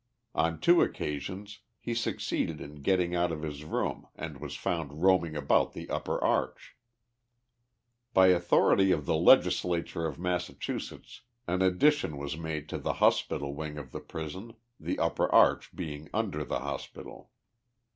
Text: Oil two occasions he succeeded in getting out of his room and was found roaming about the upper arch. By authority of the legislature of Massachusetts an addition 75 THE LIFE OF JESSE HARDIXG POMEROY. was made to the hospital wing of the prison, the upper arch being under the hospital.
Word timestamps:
Oil 0.35 0.57
two 0.59 0.81
occasions 0.81 1.59
he 1.79 1.93
succeeded 1.93 2.59
in 2.59 2.81
getting 2.81 3.13
out 3.13 3.31
of 3.31 3.43
his 3.43 3.63
room 3.63 4.07
and 4.15 4.39
was 4.41 4.55
found 4.55 5.03
roaming 5.03 5.35
about 5.35 5.73
the 5.73 5.87
upper 5.91 6.19
arch. 6.23 6.75
By 8.11 8.29
authority 8.29 8.91
of 8.91 9.05
the 9.05 9.15
legislature 9.15 10.07
of 10.07 10.17
Massachusetts 10.17 11.21
an 11.47 11.61
addition 11.61 12.13
75 12.13 12.17
THE 12.17 12.17
LIFE 12.17 12.17
OF 12.17 12.17
JESSE 12.17 12.17
HARDIXG 12.17 12.17
POMEROY. 12.17 12.21
was 12.23 12.43
made 12.49 12.69
to 12.69 12.77
the 12.79 12.93
hospital 12.93 13.53
wing 13.53 13.77
of 13.77 13.91
the 13.91 13.99
prison, 13.99 14.53
the 14.79 14.97
upper 14.99 15.31
arch 15.31 15.75
being 15.75 16.09
under 16.11 16.43
the 16.45 16.59
hospital. 16.61 17.29